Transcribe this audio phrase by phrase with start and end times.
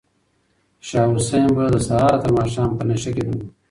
[0.87, 3.51] شاه حسین به له سهاره تر ماښامه په نشه کې ډوب و.